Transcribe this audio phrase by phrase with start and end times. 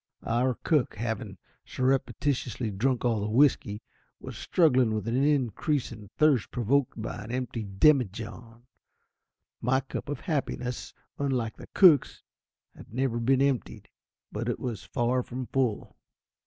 [0.25, 3.83] Our cook, having surreptitiously drunk all the whisky,
[4.19, 8.63] was struggling with an increasing thirst provoked by an empty demi john.
[9.61, 12.23] My cup of happiness, unlike the cook's,
[12.73, 13.89] had never been emptied,
[14.31, 15.95] but it was far from full.